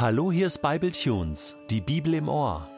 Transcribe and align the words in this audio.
Hallo, 0.00 0.30
hier 0.30 0.46
ist 0.46 0.62
Bible 0.62 0.92
Tunes, 0.92 1.56
die 1.70 1.80
Bibel 1.80 2.14
im 2.14 2.28
Ohr. 2.28 2.68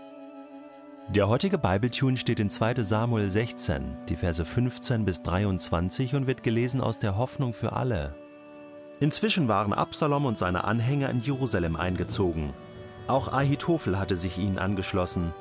Der 1.10 1.28
heutige 1.28 1.58
Bible 1.58 1.90
Tune 1.90 2.16
steht 2.16 2.40
in 2.40 2.48
2. 2.48 2.82
Samuel 2.82 3.28
16, 3.28 3.98
die 4.08 4.16
Verse 4.16 4.42
15 4.42 5.04
bis 5.04 5.20
23 5.20 6.14
und 6.14 6.26
wird 6.26 6.42
gelesen 6.42 6.80
aus 6.80 6.98
der 6.98 7.18
Hoffnung 7.18 7.52
für 7.52 7.74
alle. 7.74 8.14
Inzwischen 9.00 9.48
waren 9.48 9.74
Absalom 9.74 10.24
und 10.24 10.38
seine 10.38 10.64
Anhänger 10.64 11.10
in 11.10 11.18
Jerusalem 11.18 11.76
eingezogen. 11.76 12.54
Auch 13.06 13.30
Ahitophel 13.30 13.98
hatte 13.98 14.16
sich 14.16 14.38
ihnen 14.38 14.58
angeschlossen. 14.58 15.34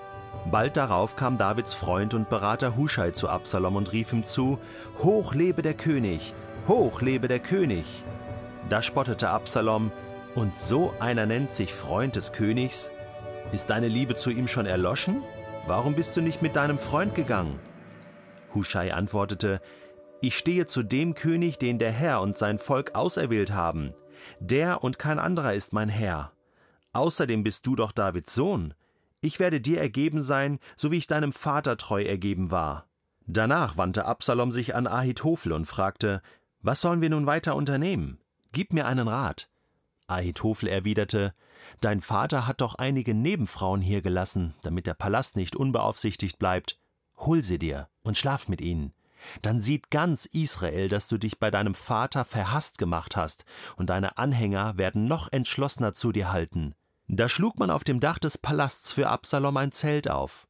Bald 0.52 0.76
darauf 0.76 1.16
kam 1.16 1.38
Davids 1.38 1.74
Freund 1.74 2.14
und 2.14 2.28
Berater 2.28 2.76
Huschai 2.76 3.12
zu 3.12 3.30
Absalom 3.30 3.78
und 3.78 3.94
rief 3.94 4.12
ihm 4.12 4.26
zu: 4.26 4.60
Hoch 4.98 5.34
lebe 5.34 5.62
der 5.62 5.76
König! 5.76 6.34
Hoch 6.68 7.00
lebe 7.00 7.30
der 7.30 7.40
König! 7.40 7.86
Da 8.68 8.82
spottete 8.82 9.30
Absalom: 9.30 9.94
und 10.36 10.60
so 10.60 10.94
einer 11.00 11.26
nennt 11.26 11.52
sich 11.52 11.74
Freund 11.74 12.16
des 12.16 12.32
Königs? 12.32 12.92
Ist 13.52 13.70
deine 13.70 13.88
Liebe 13.88 14.16
zu 14.16 14.30
ihm 14.30 14.48
schon 14.48 14.66
erloschen? 14.66 15.24
Warum 15.66 15.96
bist 15.96 16.16
du 16.16 16.22
nicht 16.22 16.42
mit 16.42 16.56
deinem 16.56 16.78
Freund 16.78 17.16
gegangen? 17.16 17.60
Huschai 18.54 18.94
antwortete, 18.94 19.62
Ich 20.22 20.38
stehe 20.38 20.66
zu 20.66 20.84
dem 20.84 21.16
König, 21.16 21.58
den 21.58 21.80
der 21.80 21.92
Herr 21.92 22.22
und 22.22 22.38
sein 22.38 22.60
Volk 22.60 22.96
auserwählt 22.96 23.54
haben. 23.54 23.94
Der 24.40 24.84
und 24.84 25.00
kein 25.00 25.20
anderer 25.20 25.54
ist 25.54 25.74
mein 25.74 25.90
Herr. 25.90 26.32
Außerdem 26.94 27.44
bist 27.44 27.66
du 27.68 27.76
doch 27.76 27.92
Davids 27.92 28.34
Sohn. 28.34 28.74
Ich 29.22 29.40
werde 29.40 29.62
dir 29.62 29.80
ergeben 29.80 30.22
sein, 30.22 30.60
so 30.76 30.92
wie 30.92 30.98
ich 30.98 31.08
deinem 31.08 31.32
Vater 31.32 31.78
treu 31.78 32.04
ergeben 32.04 32.52
war. 32.52 32.88
Danach 33.28 33.78
wandte 33.78 34.06
Absalom 34.06 34.52
sich 34.52 34.76
an 34.76 34.88
Ahitophel 34.88 35.52
und 35.52 35.66
fragte, 35.66 36.22
Was 36.62 36.82
sollen 36.82 37.02
wir 37.02 37.10
nun 37.10 37.26
weiter 37.26 37.56
unternehmen? 37.56 38.20
Gib 38.54 38.74
mir 38.74 38.86
einen 38.88 39.08
Rat. 39.08 39.49
Ahitophel 40.10 40.68
erwiderte, 40.68 41.34
Dein 41.82 42.02
Vater 42.02 42.48
hat 42.48 42.62
doch 42.62 42.76
einige 42.76 43.14
Nebenfrauen 43.14 43.82
hier 43.82 44.02
gelassen, 44.02 44.54
damit 44.62 44.88
der 44.88 44.94
Palast 44.94 45.36
nicht 45.36 45.56
unbeaufsichtigt 45.56 46.40
bleibt. 46.40 46.80
Hol 47.18 47.44
sie 47.44 47.60
dir 47.60 47.90
und 48.02 48.18
schlaf 48.18 48.48
mit 48.48 48.62
ihnen. 48.62 48.94
Dann 49.42 49.60
sieht 49.60 49.90
ganz 49.92 50.26
Israel, 50.26 50.88
dass 50.88 51.08
du 51.08 51.18
dich 51.18 51.40
bei 51.40 51.52
deinem 51.52 51.76
Vater 51.76 52.26
verhasst 52.26 52.78
gemacht 52.78 53.16
hast, 53.16 53.46
und 53.76 53.90
deine 53.90 54.18
Anhänger 54.18 54.78
werden 54.78 55.06
noch 55.06 55.32
entschlossener 55.32 55.94
zu 55.94 56.12
dir 56.12 56.32
halten. 56.32 56.76
Da 57.08 57.28
schlug 57.28 57.60
man 57.60 57.72
auf 57.72 57.84
dem 57.84 58.00
Dach 58.00 58.20
des 58.20 58.38
Palasts 58.38 58.92
für 58.92 59.10
Absalom 59.10 59.58
ein 59.58 59.72
Zelt 59.72 60.10
auf. 60.10 60.48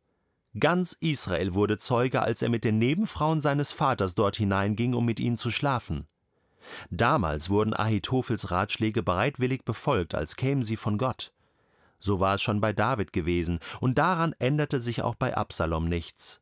Ganz 0.60 0.94
Israel 1.00 1.54
wurde 1.54 1.78
Zeuge, 1.78 2.22
als 2.22 2.42
er 2.42 2.50
mit 2.50 2.64
den 2.64 2.80
Nebenfrauen 2.80 3.40
seines 3.40 3.72
Vaters 3.72 4.16
dort 4.16 4.36
hineinging, 4.36 4.94
um 4.94 5.06
mit 5.06 5.20
ihnen 5.20 5.38
zu 5.38 5.52
schlafen. 5.52 6.08
Damals 6.90 7.50
wurden 7.50 7.74
Ahitophels 7.74 8.52
Ratschläge 8.52 9.04
bereitwillig 9.04 9.66
befolgt, 9.66 10.16
als 10.16 10.36
kämen 10.36 10.64
sie 10.64 10.76
von 10.76 10.98
Gott. 10.98 11.32
So 12.00 12.20
war 12.20 12.36
es 12.36 12.42
schon 12.42 12.62
bei 12.62 12.74
David 12.74 13.14
gewesen, 13.14 13.60
und 13.82 13.98
daran 13.98 14.34
änderte 14.40 14.80
sich 14.80 15.02
auch 15.02 15.16
bei 15.16 15.36
Absalom 15.36 15.86
nichts. 15.90 16.42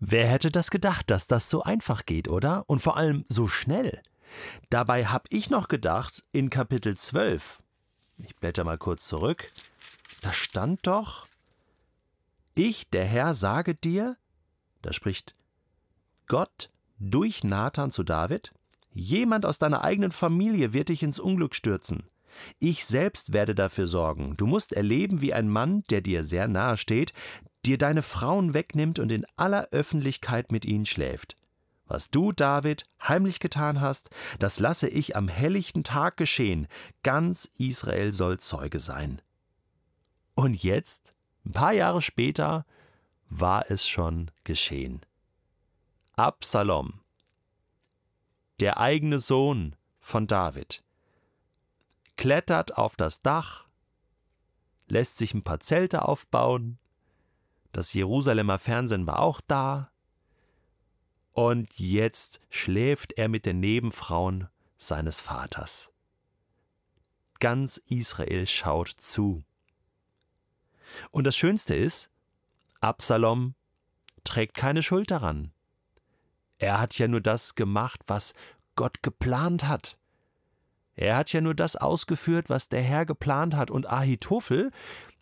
Wer 0.00 0.26
hätte 0.26 0.50
das 0.50 0.70
gedacht, 0.70 1.10
dass 1.10 1.28
das 1.28 1.48
so 1.48 1.62
einfach 1.62 2.06
geht, 2.06 2.26
oder? 2.26 2.64
Und 2.66 2.80
vor 2.80 2.96
allem 2.96 3.24
so 3.28 3.46
schnell. 3.46 4.02
Dabei 4.68 5.06
hab 5.06 5.26
ich 5.30 5.48
noch 5.48 5.68
gedacht, 5.68 6.24
in 6.32 6.50
Kapitel 6.50 6.96
12, 6.96 7.62
ich 8.16 8.34
blätter 8.36 8.64
mal 8.64 8.78
kurz 8.78 9.06
zurück, 9.06 9.52
da 10.22 10.32
stand 10.32 10.86
doch, 10.86 11.26
ich, 12.54 12.90
der 12.90 13.04
Herr, 13.04 13.34
sage 13.34 13.74
dir, 13.74 14.16
da 14.82 14.92
spricht 14.92 15.34
Gott 16.26 16.68
durch 16.98 17.44
Nathan 17.44 17.90
zu 17.90 18.02
David, 18.02 18.52
Jemand 18.94 19.46
aus 19.46 19.58
deiner 19.58 19.82
eigenen 19.82 20.12
Familie 20.12 20.72
wird 20.72 20.88
dich 20.88 21.02
ins 21.02 21.18
Unglück 21.18 21.54
stürzen. 21.54 22.04
Ich 22.58 22.84
selbst 22.86 23.32
werde 23.32 23.54
dafür 23.54 23.86
sorgen. 23.86 24.36
Du 24.36 24.46
musst 24.46 24.72
erleben, 24.72 25.20
wie 25.20 25.34
ein 25.34 25.48
Mann, 25.48 25.82
der 25.90 26.00
dir 26.00 26.24
sehr 26.24 26.48
nahe 26.48 26.76
steht, 26.76 27.12
dir 27.64 27.78
deine 27.78 28.02
Frauen 28.02 28.54
wegnimmt 28.54 28.98
und 28.98 29.12
in 29.12 29.26
aller 29.36 29.68
Öffentlichkeit 29.70 30.52
mit 30.52 30.64
ihnen 30.64 30.86
schläft. 30.86 31.36
Was 31.86 32.10
du, 32.10 32.32
David, 32.32 32.86
heimlich 33.02 33.38
getan 33.38 33.80
hast, 33.80 34.10
das 34.38 34.58
lasse 34.58 34.88
ich 34.88 35.14
am 35.16 35.28
helllichten 35.28 35.84
Tag 35.84 36.16
geschehen. 36.16 36.66
Ganz 37.02 37.50
Israel 37.58 38.12
soll 38.12 38.38
Zeuge 38.40 38.80
sein. 38.80 39.20
Und 40.34 40.62
jetzt, 40.62 41.12
ein 41.44 41.52
paar 41.52 41.72
Jahre 41.72 42.00
später, 42.00 42.64
war 43.28 43.70
es 43.70 43.86
schon 43.86 44.30
geschehen. 44.44 45.02
Absalom, 46.16 47.01
der 48.62 48.78
eigene 48.78 49.18
Sohn 49.18 49.74
von 49.98 50.28
David, 50.28 50.84
klettert 52.16 52.78
auf 52.78 52.94
das 52.94 53.20
Dach, 53.20 53.66
lässt 54.86 55.16
sich 55.16 55.34
ein 55.34 55.42
paar 55.42 55.58
Zelte 55.58 56.06
aufbauen, 56.06 56.78
das 57.72 57.92
Jerusalemer 57.92 58.60
Fernsehen 58.60 59.08
war 59.08 59.18
auch 59.18 59.40
da, 59.40 59.90
und 61.32 61.76
jetzt 61.76 62.38
schläft 62.50 63.14
er 63.14 63.26
mit 63.26 63.46
den 63.46 63.58
Nebenfrauen 63.58 64.46
seines 64.76 65.20
Vaters. 65.20 65.92
Ganz 67.40 67.78
Israel 67.88 68.46
schaut 68.46 68.90
zu. 68.90 69.42
Und 71.10 71.24
das 71.24 71.36
Schönste 71.36 71.74
ist, 71.74 72.12
Absalom 72.80 73.56
trägt 74.22 74.54
keine 74.54 74.84
Schuld 74.84 75.10
daran. 75.10 75.52
Er 76.62 76.80
hat 76.80 76.96
ja 76.96 77.08
nur 77.08 77.20
das 77.20 77.56
gemacht, 77.56 78.02
was 78.06 78.34
Gott 78.76 79.02
geplant 79.02 79.66
hat. 79.66 79.98
Er 80.94 81.16
hat 81.16 81.32
ja 81.32 81.40
nur 81.40 81.56
das 81.56 81.74
ausgeführt, 81.74 82.50
was 82.50 82.68
der 82.68 82.82
Herr 82.82 83.04
geplant 83.04 83.56
hat. 83.56 83.72
Und 83.72 83.90
Ahitophel, 83.90 84.70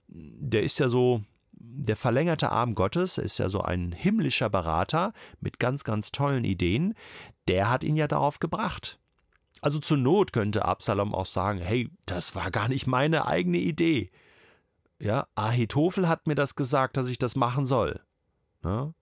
der 0.06 0.62
ist 0.62 0.78
ja 0.80 0.90
so 0.90 1.22
der 1.52 1.96
verlängerte 1.96 2.52
Arm 2.52 2.74
Gottes, 2.74 3.16
ist 3.16 3.38
ja 3.38 3.48
so 3.48 3.62
ein 3.62 3.92
himmlischer 3.92 4.50
Berater 4.50 5.14
mit 5.40 5.58
ganz, 5.58 5.82
ganz 5.82 6.12
tollen 6.12 6.44
Ideen, 6.44 6.92
der 7.48 7.70
hat 7.70 7.84
ihn 7.84 7.96
ja 7.96 8.06
darauf 8.06 8.38
gebracht. 8.38 8.98
Also 9.62 9.78
zur 9.78 9.96
Not 9.96 10.34
könnte 10.34 10.66
Absalom 10.66 11.14
auch 11.14 11.24
sagen, 11.24 11.58
hey, 11.58 11.88
das 12.04 12.34
war 12.34 12.50
gar 12.50 12.68
nicht 12.68 12.86
meine 12.86 13.26
eigene 13.26 13.58
Idee. 13.58 14.10
Ja, 14.98 15.26
Ahitophel 15.36 16.06
hat 16.06 16.26
mir 16.26 16.34
das 16.34 16.54
gesagt, 16.54 16.98
dass 16.98 17.08
ich 17.08 17.16
das 17.16 17.34
machen 17.34 17.64
soll. 17.64 18.00
Ja? 18.62 18.92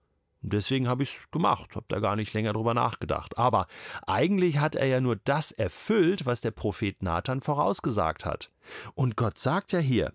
Deswegen 0.41 0.87
habe 0.87 1.03
ich 1.03 1.17
es 1.17 1.31
gemacht, 1.31 1.75
habe 1.75 1.85
da 1.89 1.99
gar 1.99 2.15
nicht 2.15 2.33
länger 2.33 2.53
drüber 2.53 2.73
nachgedacht. 2.73 3.37
Aber 3.37 3.67
eigentlich 4.07 4.59
hat 4.59 4.75
er 4.75 4.85
ja 4.85 5.01
nur 5.01 5.17
das 5.17 5.51
erfüllt, 5.51 6.25
was 6.25 6.41
der 6.41 6.51
Prophet 6.51 7.03
Nathan 7.03 7.41
vorausgesagt 7.41 8.25
hat. 8.25 8.49
Und 8.95 9.17
Gott 9.17 9.37
sagt 9.37 9.73
ja 9.73 9.79
hier, 9.79 10.13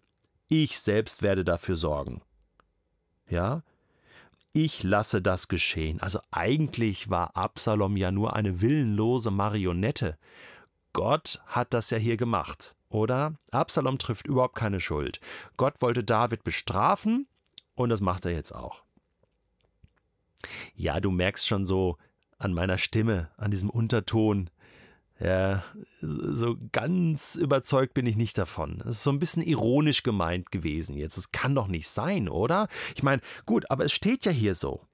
ich 0.48 0.78
selbst 0.78 1.22
werde 1.22 1.44
dafür 1.44 1.76
sorgen. 1.76 2.22
Ja? 3.28 3.62
Ich 4.52 4.82
lasse 4.82 5.20
das 5.20 5.48
geschehen. 5.48 6.00
Also 6.00 6.20
eigentlich 6.30 7.10
war 7.10 7.36
Absalom 7.36 7.96
ja 7.96 8.10
nur 8.10 8.34
eine 8.34 8.60
willenlose 8.60 9.30
Marionette. 9.30 10.16
Gott 10.92 11.41
hat 11.46 11.74
das 11.74 11.91
ja 11.91 11.98
hier 11.98 12.16
gemacht, 12.16 12.76
oder? 12.88 13.34
Absalom 13.50 13.98
trifft 13.98 14.26
überhaupt 14.26 14.54
keine 14.54 14.78
Schuld. 14.78 15.18
Gott 15.56 15.82
wollte 15.82 16.04
David 16.04 16.44
bestrafen 16.44 17.26
und 17.74 17.88
das 17.88 18.00
macht 18.00 18.26
er 18.26 18.32
jetzt 18.32 18.52
auch. 18.52 18.84
Ja, 20.75 21.00
du 21.00 21.10
merkst 21.10 21.47
schon 21.47 21.65
so 21.65 21.97
an 22.38 22.53
meiner 22.53 22.78
Stimme, 22.78 23.31
an 23.37 23.50
diesem 23.50 23.71
Unterton. 23.71 24.50
Ja, 25.21 25.62
so 26.00 26.56
ganz 26.72 27.37
überzeugt 27.37 27.94
bin 27.94 28.06
ich 28.06 28.16
nicht 28.16 28.37
davon. 28.37 28.81
Es 28.81 28.97
ist 28.97 29.03
so 29.04 29.10
ein 29.10 29.21
bisschen 29.21 29.43
ironisch 29.43 30.03
gemeint 30.03 30.50
gewesen 30.50 30.97
jetzt. 30.97 31.16
Es 31.16 31.31
kann 31.31 31.54
doch 31.54 31.69
nicht 31.69 31.88
sein, 31.88 32.28
oder? 32.28 32.69
Ich 32.97 33.03
meine, 33.03 33.22
gut, 33.47 33.71
aber 33.71 33.84
es 33.84 33.93
steht 33.93 34.25
ja 34.25 34.33
hier 34.33 34.54
so. 34.54 34.87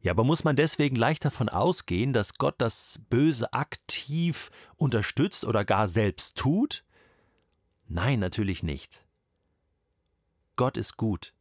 Ja, 0.00 0.12
aber 0.12 0.24
muss 0.24 0.44
man 0.44 0.56
deswegen 0.56 0.96
leicht 0.96 1.24
davon 1.24 1.48
ausgehen, 1.48 2.12
dass 2.12 2.34
Gott 2.34 2.56
das 2.58 3.00
Böse 3.08 3.52
aktiv 3.54 4.50
unterstützt 4.76 5.44
oder 5.44 5.64
gar 5.64 5.88
selbst 5.88 6.36
tut? 6.36 6.84
Nein, 7.88 8.18
natürlich 8.18 8.62
nicht. 8.62 9.04
Gott 10.56 10.76
ist 10.76 10.96
gut. 10.96 11.33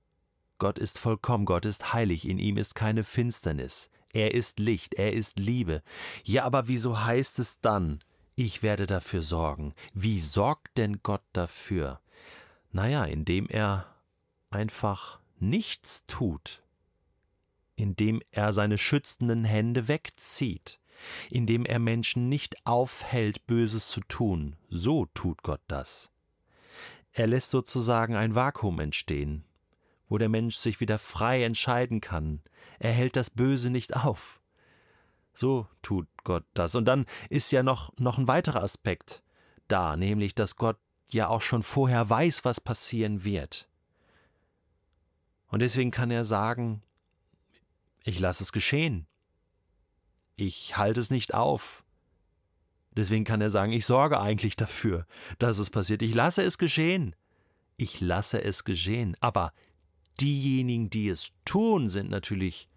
Gott 0.63 0.79
ist 0.79 0.97
vollkommen, 0.97 1.43
Gott 1.43 1.65
ist 1.65 1.91
heilig, 1.91 2.25
in 2.25 2.39
ihm 2.39 2.55
ist 2.55 2.73
keine 2.73 3.03
Finsternis. 3.03 3.89
Er 4.13 4.33
ist 4.33 4.59
Licht, 4.59 4.93
er 4.93 5.11
ist 5.11 5.37
Liebe. 5.37 5.83
Ja, 6.23 6.45
aber 6.45 6.69
wieso 6.69 7.03
heißt 7.03 7.37
es 7.39 7.59
dann, 7.59 7.99
ich 8.35 8.63
werde 8.63 8.87
dafür 8.87 9.21
sorgen? 9.21 9.73
Wie 9.93 10.21
sorgt 10.21 10.77
denn 10.77 11.03
Gott 11.03 11.25
dafür? 11.33 11.99
Naja, 12.71 13.03
indem 13.03 13.47
er 13.47 13.93
einfach 14.51 15.19
nichts 15.37 16.05
tut, 16.05 16.63
indem 17.75 18.21
er 18.31 18.53
seine 18.53 18.77
schützenden 18.77 19.43
Hände 19.43 19.89
wegzieht, 19.89 20.79
indem 21.29 21.65
er 21.65 21.79
Menschen 21.79 22.29
nicht 22.29 22.65
aufhält, 22.65 23.45
Böses 23.47 23.89
zu 23.89 23.99
tun. 23.99 24.55
So 24.69 25.07
tut 25.07 25.43
Gott 25.43 25.61
das. 25.67 26.09
Er 27.11 27.27
lässt 27.27 27.51
sozusagen 27.51 28.15
ein 28.15 28.33
Vakuum 28.33 28.79
entstehen, 28.79 29.43
wo 30.13 30.19
der 30.19 30.29
Mensch 30.29 30.57
sich 30.57 30.79
wieder 30.79 30.99
frei 30.99 31.43
entscheiden 31.43 31.99
kann. 31.99 32.43
Er 32.77 32.91
hält 32.91 33.15
das 33.15 33.31
Böse 33.31 33.71
nicht 33.71 33.95
auf. 33.95 34.39
So 35.33 35.67
tut 35.81 36.07
Gott 36.23 36.45
das. 36.53 36.75
Und 36.75 36.85
dann 36.85 37.07
ist 37.31 37.49
ja 37.51 37.63
noch, 37.63 37.91
noch 37.97 38.19
ein 38.19 38.27
weiterer 38.27 38.61
Aspekt 38.61 39.23
da, 39.67 39.97
nämlich, 39.97 40.35
dass 40.35 40.55
Gott 40.55 40.77
ja 41.09 41.29
auch 41.29 41.41
schon 41.41 41.63
vorher 41.63 42.07
weiß, 42.11 42.45
was 42.45 42.61
passieren 42.61 43.23
wird. 43.23 43.67
Und 45.47 45.63
deswegen 45.63 45.89
kann 45.89 46.11
er 46.11 46.25
sagen, 46.25 46.83
ich 48.03 48.19
lasse 48.19 48.43
es 48.43 48.51
geschehen. 48.51 49.07
Ich 50.35 50.77
halte 50.77 50.99
es 50.99 51.09
nicht 51.09 51.33
auf. 51.33 51.83
Deswegen 52.91 53.23
kann 53.23 53.41
er 53.41 53.49
sagen, 53.49 53.71
ich 53.71 53.87
sorge 53.87 54.21
eigentlich 54.21 54.55
dafür, 54.57 55.07
dass 55.39 55.57
es 55.57 55.71
passiert. 55.71 56.03
Ich 56.03 56.13
lasse 56.13 56.43
es 56.43 56.59
geschehen. 56.59 57.15
Ich 57.77 57.99
lasse 57.99 58.43
es 58.43 58.63
geschehen. 58.63 59.17
Aber 59.19 59.53
diejenigen, 60.19 60.89
die 60.89 61.07
es 61.09 61.33
tun, 61.45 61.89
sind 61.89 62.09
natürlich 62.09 62.69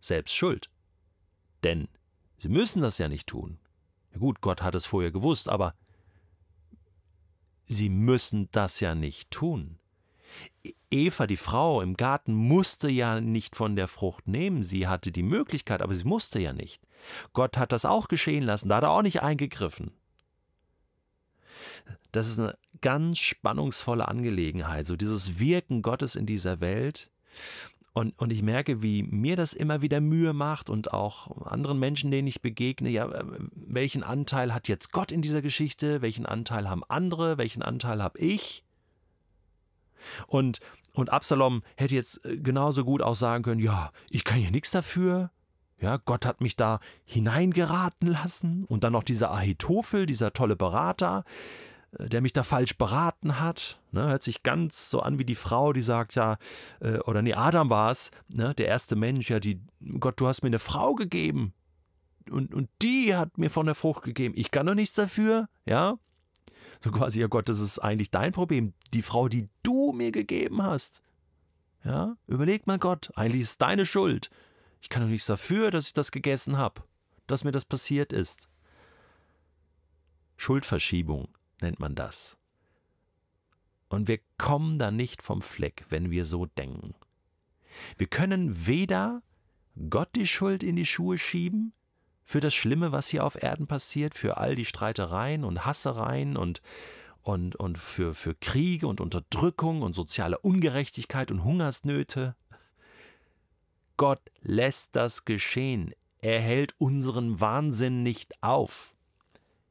selbst 0.00 0.34
schuld. 0.34 0.70
Denn 1.62 1.88
sie 2.38 2.48
müssen 2.48 2.82
das 2.82 2.98
ja 2.98 3.08
nicht 3.08 3.26
tun. 3.26 3.58
Ja 4.12 4.18
gut, 4.18 4.40
Gott 4.40 4.62
hat 4.62 4.74
es 4.74 4.86
vorher 4.86 5.10
gewusst, 5.10 5.48
aber 5.48 5.74
sie 7.66 7.88
müssen 7.88 8.48
das 8.52 8.80
ja 8.80 8.94
nicht 8.94 9.30
tun. 9.30 9.78
Eva, 10.90 11.26
die 11.26 11.36
Frau 11.36 11.80
im 11.82 11.94
Garten, 11.96 12.34
musste 12.34 12.88
ja 12.88 13.20
nicht 13.20 13.56
von 13.56 13.76
der 13.76 13.88
Frucht 13.88 14.28
nehmen. 14.28 14.62
Sie 14.62 14.86
hatte 14.86 15.12
die 15.12 15.22
Möglichkeit, 15.22 15.82
aber 15.82 15.94
sie 15.94 16.04
musste 16.04 16.40
ja 16.40 16.52
nicht. 16.52 16.82
Gott 17.32 17.56
hat 17.56 17.72
das 17.72 17.84
auch 17.84 18.08
geschehen 18.08 18.44
lassen, 18.44 18.68
da 18.68 18.76
hat 18.76 18.84
er 18.84 18.90
auch 18.90 19.02
nicht 19.02 19.22
eingegriffen. 19.22 19.92
Das 22.12 22.28
ist 22.28 22.38
eine 22.38 22.56
ganz 22.80 23.18
spannungsvolle 23.18 24.08
Angelegenheit, 24.08 24.86
so 24.86 24.96
dieses 24.96 25.38
Wirken 25.38 25.82
Gottes 25.82 26.16
in 26.16 26.26
dieser 26.26 26.60
Welt. 26.60 27.10
Und, 27.92 28.16
und 28.18 28.30
ich 28.30 28.42
merke, 28.42 28.82
wie 28.82 29.02
mir 29.02 29.36
das 29.36 29.52
immer 29.52 29.82
wieder 29.82 30.00
Mühe 30.00 30.32
macht 30.32 30.70
und 30.70 30.92
auch 30.92 31.46
anderen 31.46 31.78
Menschen, 31.78 32.10
denen 32.10 32.28
ich 32.28 32.40
begegne, 32.40 32.88
ja, 32.88 33.10
welchen 33.52 34.04
Anteil 34.04 34.54
hat 34.54 34.68
jetzt 34.68 34.92
Gott 34.92 35.10
in 35.10 35.22
dieser 35.22 35.42
Geschichte, 35.42 36.00
welchen 36.00 36.24
Anteil 36.24 36.68
haben 36.68 36.84
andere, 36.88 37.36
welchen 37.36 37.62
Anteil 37.62 38.02
habe 38.02 38.18
ich? 38.20 38.64
Und, 40.26 40.60
und 40.92 41.10
Absalom 41.10 41.62
hätte 41.76 41.94
jetzt 41.94 42.24
äh, 42.24 42.36
genauso 42.36 42.84
gut 42.84 43.02
auch 43.02 43.16
sagen 43.16 43.42
können, 43.42 43.60
ja, 43.60 43.92
ich 44.08 44.24
kann 44.24 44.40
ja 44.40 44.50
nichts 44.50 44.70
dafür. 44.70 45.30
Ja, 45.80 45.96
Gott 45.96 46.26
hat 46.26 46.40
mich 46.40 46.56
da 46.56 46.80
hineingeraten 47.04 48.08
lassen. 48.08 48.64
Und 48.64 48.84
dann 48.84 48.92
noch 48.92 49.02
dieser 49.02 49.32
Ahitophel, 49.32 50.06
dieser 50.06 50.32
tolle 50.32 50.56
Berater, 50.56 51.24
äh, 51.98 52.08
der 52.08 52.20
mich 52.20 52.32
da 52.32 52.42
falsch 52.42 52.76
beraten 52.76 53.40
hat. 53.40 53.80
Ne, 53.92 54.08
hört 54.08 54.22
sich 54.22 54.42
ganz 54.42 54.90
so 54.90 55.00
an 55.00 55.18
wie 55.18 55.24
die 55.24 55.34
Frau, 55.34 55.72
die 55.72 55.82
sagt 55.82 56.14
ja, 56.14 56.36
äh, 56.80 56.98
oder 56.98 57.22
nee, 57.22 57.34
Adam 57.34 57.70
war 57.70 57.90
es, 57.90 58.10
ne, 58.28 58.54
der 58.54 58.68
erste 58.68 58.94
Mensch, 58.94 59.30
ja, 59.30 59.40
die, 59.40 59.60
Gott, 59.98 60.20
du 60.20 60.26
hast 60.26 60.42
mir 60.42 60.48
eine 60.48 60.58
Frau 60.58 60.94
gegeben. 60.94 61.54
Und, 62.30 62.54
und 62.54 62.68
die 62.82 63.16
hat 63.16 63.38
mir 63.38 63.50
von 63.50 63.66
der 63.66 63.74
Frucht 63.74 64.04
gegeben. 64.04 64.34
Ich 64.36 64.50
kann 64.50 64.66
doch 64.66 64.74
nichts 64.74 64.94
dafür, 64.94 65.48
ja. 65.66 65.98
So 66.78 66.90
quasi, 66.90 67.20
ja 67.20 67.26
Gott, 67.26 67.48
das 67.48 67.60
ist 67.60 67.78
eigentlich 67.78 68.10
dein 68.10 68.32
Problem. 68.32 68.74
Die 68.92 69.02
Frau, 69.02 69.28
die 69.28 69.48
du 69.62 69.92
mir 69.92 70.12
gegeben 70.12 70.62
hast. 70.62 71.02
Ja, 71.84 72.16
überleg 72.26 72.66
mal 72.66 72.78
Gott, 72.78 73.10
eigentlich 73.14 73.42
ist 73.42 73.50
es 73.50 73.58
deine 73.58 73.86
Schuld. 73.86 74.30
Ich 74.80 74.88
kann 74.88 75.02
doch 75.02 75.08
nichts 75.08 75.26
dafür, 75.26 75.70
dass 75.70 75.88
ich 75.88 75.92
das 75.92 76.12
gegessen 76.12 76.56
habe, 76.56 76.82
dass 77.26 77.44
mir 77.44 77.52
das 77.52 77.64
passiert 77.64 78.12
ist. 78.12 78.48
Schuldverschiebung 80.36 81.28
nennt 81.60 81.80
man 81.80 81.94
das. 81.94 82.38
Und 83.88 84.08
wir 84.08 84.20
kommen 84.38 84.78
da 84.78 84.90
nicht 84.90 85.20
vom 85.20 85.42
Fleck, 85.42 85.84
wenn 85.90 86.10
wir 86.10 86.24
so 86.24 86.46
denken. 86.46 86.94
Wir 87.98 88.06
können 88.06 88.66
weder 88.66 89.22
Gott 89.88 90.10
die 90.14 90.26
Schuld 90.26 90.62
in 90.62 90.76
die 90.76 90.86
Schuhe 90.86 91.18
schieben, 91.18 91.72
für 92.30 92.40
das 92.40 92.54
Schlimme, 92.54 92.92
was 92.92 93.08
hier 93.08 93.24
auf 93.24 93.42
Erden 93.42 93.66
passiert, 93.66 94.14
für 94.14 94.36
all 94.36 94.54
die 94.54 94.64
Streitereien 94.64 95.42
und 95.42 95.64
Hassereien 95.64 96.36
und, 96.36 96.62
und, 97.22 97.56
und 97.56 97.76
für, 97.76 98.14
für 98.14 98.36
Kriege 98.36 98.86
und 98.86 99.00
Unterdrückung 99.00 99.82
und 99.82 99.94
soziale 99.94 100.38
Ungerechtigkeit 100.38 101.32
und 101.32 101.42
Hungersnöte. 101.42 102.36
Gott 104.00 104.30
lässt 104.40 104.96
das 104.96 105.26
geschehen. 105.26 105.92
Er 106.22 106.40
hält 106.40 106.74
unseren 106.78 107.38
Wahnsinn 107.38 108.02
nicht 108.02 108.42
auf. 108.42 108.94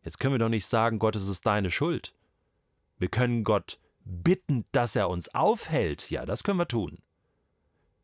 Jetzt 0.04 0.20
können 0.20 0.36
wir 0.36 0.38
doch 0.40 0.50
nicht 0.50 0.68
sagen, 0.68 1.00
Gott, 1.00 1.16
es 1.16 1.28
ist 1.28 1.48
deine 1.48 1.72
Schuld. 1.72 2.14
Wir 3.00 3.08
können 3.08 3.44
Gott 3.44 3.80
bitten, 4.06 4.66
dass 4.72 4.96
er 4.96 5.10
uns 5.10 5.34
aufhält. 5.34 6.12
Ja, 6.12 6.28
das 6.28 6.44
können 6.44 6.60
wir 6.60 6.68
tun. 6.68 7.00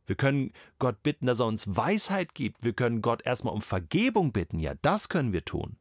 Wir 0.07 0.15
können 0.15 0.51
Gott 0.79 1.03
bitten, 1.03 1.27
dass 1.27 1.41
er 1.41 1.45
uns 1.45 1.67
Weisheit 1.77 2.33
gibt. 2.33 2.63
Wir 2.63 2.73
können 2.73 3.03
Gott 3.03 3.21
erstmal 3.23 3.53
um 3.53 3.61
Vergebung 3.61 4.31
bitten. 4.31 4.57
Ja, 4.57 4.73
das 4.81 5.09
können 5.09 5.31
wir 5.31 5.45
tun. 5.45 5.77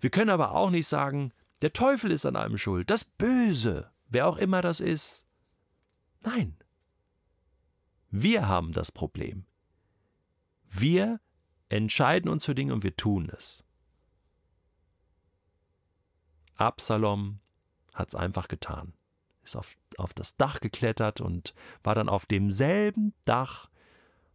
Wir 0.00 0.08
können 0.08 0.30
aber 0.30 0.52
auch 0.52 0.70
nicht 0.70 0.86
sagen, 0.86 1.34
der 1.60 1.74
Teufel 1.74 2.10
ist 2.10 2.24
an 2.24 2.34
allem 2.34 2.56
schuld, 2.56 2.88
das 2.88 3.04
Böse, 3.04 3.90
wer 4.08 4.26
auch 4.26 4.38
immer 4.38 4.62
das 4.62 4.80
ist. 4.80 5.26
Nein. 6.22 6.56
Wir 8.16 8.48
haben 8.48 8.72
das 8.72 8.92
Problem. 8.92 9.44
Wir 10.68 11.20
entscheiden 11.68 12.30
uns 12.30 12.44
für 12.44 12.54
Dinge 12.54 12.72
und 12.72 12.84
wir 12.84 12.96
tun 12.96 13.30
es. 13.30 13.64
Absalom 16.54 17.40
hat 17.92 18.08
es 18.08 18.14
einfach 18.14 18.48
getan 18.48 18.94
ist 19.44 19.56
auf, 19.56 19.76
auf 19.98 20.14
das 20.14 20.36
Dach 20.36 20.60
geklettert 20.60 21.20
und 21.20 21.54
war 21.82 21.94
dann 21.94 22.08
auf 22.08 22.26
demselben 22.26 23.14
Dach, 23.24 23.70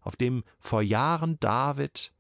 auf 0.02 0.16
dem 0.16 0.44
vor 0.60 0.82
Jahren 0.82 1.40
David 1.40 2.14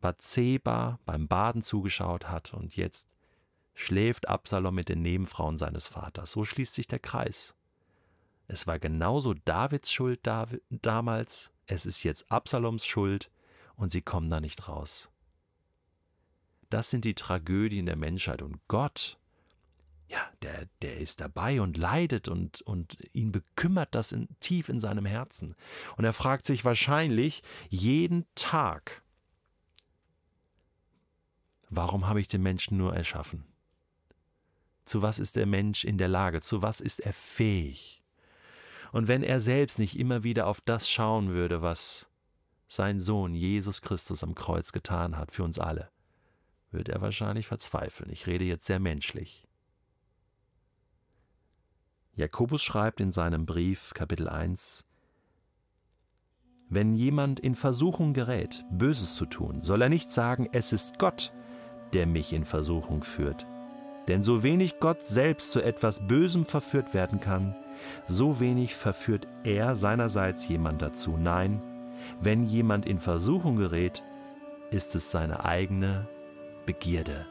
Bathseba 0.00 0.98
beim 1.04 1.28
Baden 1.28 1.62
zugeschaut 1.62 2.28
hat 2.28 2.52
und 2.52 2.76
jetzt 2.76 3.08
schläft 3.74 4.28
Absalom 4.28 4.74
mit 4.74 4.88
den 4.88 5.02
Nebenfrauen 5.02 5.58
seines 5.58 5.86
Vaters. 5.86 6.32
So 6.32 6.44
schließt 6.44 6.74
sich 6.74 6.86
der 6.86 6.98
Kreis. 6.98 7.54
Es 8.46 8.66
war 8.66 8.78
genauso 8.78 9.34
Davids 9.34 9.92
Schuld 9.92 10.20
damals, 10.70 11.52
es 11.66 11.86
ist 11.86 12.02
jetzt 12.02 12.30
Absaloms 12.30 12.86
Schuld 12.86 13.30
und 13.76 13.90
sie 13.90 14.02
kommen 14.02 14.28
da 14.28 14.40
nicht 14.40 14.68
raus. 14.68 15.10
Das 16.70 16.90
sind 16.90 17.04
die 17.04 17.14
Tragödien 17.14 17.86
der 17.86 17.96
Menschheit 17.96 18.42
und 18.42 18.60
Gott 18.68 19.18
ja, 20.08 20.30
der, 20.42 20.68
der 20.82 20.98
ist 20.98 21.20
dabei 21.20 21.60
und 21.60 21.76
leidet 21.76 22.28
und, 22.28 22.62
und 22.62 22.98
ihn 23.12 23.32
bekümmert 23.32 23.94
das 23.94 24.12
in, 24.12 24.28
tief 24.40 24.68
in 24.68 24.80
seinem 24.80 25.06
Herzen. 25.06 25.56
Und 25.96 26.04
er 26.04 26.12
fragt 26.12 26.46
sich 26.46 26.64
wahrscheinlich 26.64 27.42
jeden 27.68 28.26
Tag, 28.34 29.02
warum 31.70 32.06
habe 32.06 32.20
ich 32.20 32.28
den 32.28 32.42
Menschen 32.42 32.76
nur 32.76 32.94
erschaffen? 32.94 33.44
Zu 34.84 35.00
was 35.00 35.18
ist 35.18 35.36
der 35.36 35.46
Mensch 35.46 35.84
in 35.84 35.98
der 35.98 36.08
Lage? 36.08 36.40
Zu 36.40 36.60
was 36.60 36.80
ist 36.80 37.00
er 37.00 37.14
fähig? 37.14 38.03
Und 38.94 39.08
wenn 39.08 39.24
er 39.24 39.40
selbst 39.40 39.80
nicht 39.80 39.98
immer 39.98 40.22
wieder 40.22 40.46
auf 40.46 40.60
das 40.60 40.88
schauen 40.88 41.30
würde, 41.30 41.62
was 41.62 42.08
sein 42.68 43.00
Sohn 43.00 43.34
Jesus 43.34 43.82
Christus 43.82 44.22
am 44.22 44.36
Kreuz 44.36 44.70
getan 44.70 45.16
hat 45.16 45.32
für 45.32 45.42
uns 45.42 45.58
alle, 45.58 45.90
würde 46.70 46.92
er 46.92 47.00
wahrscheinlich 47.00 47.48
verzweifeln. 47.48 48.08
Ich 48.12 48.28
rede 48.28 48.44
jetzt 48.44 48.66
sehr 48.66 48.78
menschlich. 48.78 49.48
Jakobus 52.14 52.62
schreibt 52.62 53.00
in 53.00 53.10
seinem 53.10 53.46
Brief 53.46 53.94
Kapitel 53.94 54.28
1 54.28 54.86
Wenn 56.68 56.94
jemand 56.94 57.40
in 57.40 57.56
Versuchung 57.56 58.14
gerät, 58.14 58.64
Böses 58.70 59.16
zu 59.16 59.26
tun, 59.26 59.60
soll 59.62 59.82
er 59.82 59.88
nicht 59.88 60.08
sagen, 60.08 60.48
es 60.52 60.72
ist 60.72 61.00
Gott, 61.00 61.32
der 61.94 62.06
mich 62.06 62.32
in 62.32 62.44
Versuchung 62.44 63.02
führt. 63.02 63.44
Denn 64.06 64.22
so 64.22 64.44
wenig 64.44 64.78
Gott 64.78 65.04
selbst 65.04 65.50
zu 65.50 65.60
etwas 65.60 66.06
Bösem 66.06 66.44
verführt 66.44 66.94
werden 66.94 67.18
kann, 67.18 67.56
so 68.06 68.40
wenig 68.40 68.74
verführt 68.74 69.26
er 69.44 69.76
seinerseits 69.76 70.46
jemand 70.48 70.82
dazu. 70.82 71.16
Nein, 71.16 71.62
wenn 72.20 72.44
jemand 72.44 72.86
in 72.86 72.98
Versuchung 72.98 73.56
gerät, 73.56 74.02
ist 74.70 74.94
es 74.94 75.10
seine 75.10 75.44
eigene 75.44 76.08
Begierde. 76.66 77.26